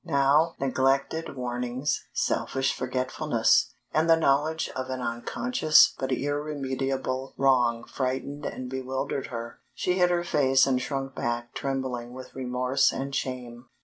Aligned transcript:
Now 0.03 0.55
neglected 0.59 1.35
warnings, 1.35 2.05
selfish 2.11 2.73
forgetfulness, 2.73 3.71
and 3.93 4.09
the 4.09 4.15
knowledge 4.15 4.67
of 4.75 4.89
an 4.89 4.99
unconscious 4.99 5.93
but 5.99 6.11
irremediable 6.11 7.35
wrong 7.37 7.83
frightened 7.83 8.47
and 8.47 8.67
bewildered 8.67 9.27
her; 9.27 9.59
she 9.75 9.99
hid 9.99 10.09
her 10.09 10.23
face 10.23 10.65
and 10.65 10.81
shrunk 10.81 11.13
back 11.13 11.53
trembling 11.53 12.13
with 12.13 12.33
remorse 12.33 12.91
and 12.91 13.13
shame. 13.13 13.67